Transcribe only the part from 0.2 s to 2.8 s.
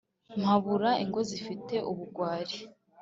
Mpabura ingo zifite urugwari